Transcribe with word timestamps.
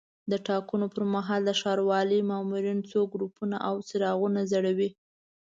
د 0.31 0.33
ټاکنو 0.47 0.85
پر 0.93 1.03
مهال 1.15 1.41
د 1.45 1.51
ښاروالۍ 1.61 2.19
مامورین 2.31 2.79
څو 2.91 2.99
ګروپونه 3.13 3.57
او 3.67 3.75
څراغونه 3.87 4.41
ځړوي. 4.51 4.89